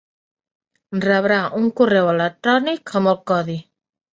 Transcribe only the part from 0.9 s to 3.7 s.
Rebrà un correu electrònic amb el codi.